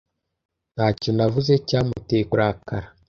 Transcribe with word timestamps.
Ntacyo 0.75 1.09
navuze, 1.15 1.53
cyamuteye 1.67 2.23
kurakara. 2.29 2.87